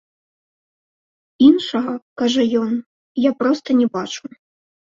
[1.49, 1.93] Іншага,
[2.23, 2.73] кажа ён,
[3.29, 4.23] я проста не бачу.